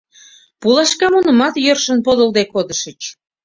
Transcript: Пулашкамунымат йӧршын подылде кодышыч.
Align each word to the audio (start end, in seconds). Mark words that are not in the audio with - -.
Пулашкамунымат 0.61 1.55
йӧршын 1.65 1.97
подылде 2.05 2.43
кодышыч. 2.53 3.01